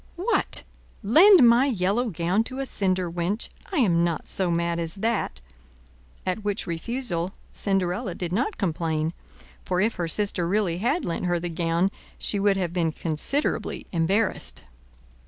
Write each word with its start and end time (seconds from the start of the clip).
"What, 0.15 0.63
lend 1.03 1.47
my 1.47 1.67
yellow 1.67 2.09
gown 2.09 2.43
to 2.45 2.57
a 2.59 2.65
cinder 2.65 3.07
wench! 3.07 3.49
I 3.71 3.77
am 3.77 4.03
not 4.03 4.27
so 4.27 4.49
mad 4.49 4.79
as 4.79 4.95
that;" 4.95 5.41
at 6.25 6.43
which 6.43 6.65
refusal 6.65 7.33
Cinderella 7.51 8.15
did 8.15 8.31
not 8.31 8.57
complain, 8.57 9.13
for 9.63 9.79
if 9.79 9.93
her 9.97 10.07
sister 10.07 10.47
really 10.47 10.79
had 10.79 11.05
lent 11.05 11.25
her 11.25 11.39
the 11.39 11.49
gown, 11.49 11.91
she 12.17 12.39
would 12.39 12.57
have 12.57 12.73
been 12.73 12.91
considerably 12.91 13.85
embarrassed. 13.91 14.63